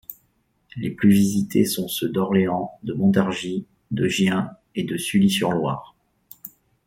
Les 0.77 0.89
plus 0.89 1.11
visités 1.11 1.63
sont 1.63 1.87
ceux 1.87 2.09
d’Orléans, 2.09 2.71
de 2.81 2.93
Montargis, 2.93 3.67
de 3.91 4.07
Gien 4.07 4.49
et 4.73 4.83
de 4.83 4.97
Sully-sur-Loire. 4.97 5.95